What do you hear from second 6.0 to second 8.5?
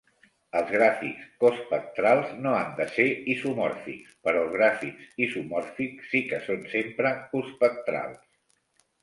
sí que són sempre cospectrals.